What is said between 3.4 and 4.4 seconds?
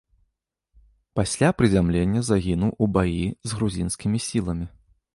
з грузінскімі